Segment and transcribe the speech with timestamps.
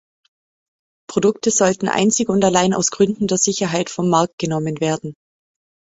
[1.07, 5.13] Produkte sollten einzig und allein aus Gründen der Sicherheit vom Markt genommen werden.